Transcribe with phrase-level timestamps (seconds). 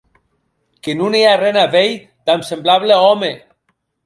[0.85, 1.93] Que non è arren a veir
[2.25, 3.31] damb semblable òme!